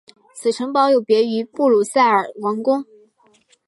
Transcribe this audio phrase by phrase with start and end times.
[0.33, 2.85] 此城堡有别于布鲁塞尔王宫。